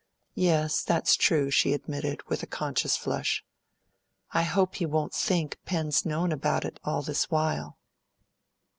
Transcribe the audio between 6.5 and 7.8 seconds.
it all this while."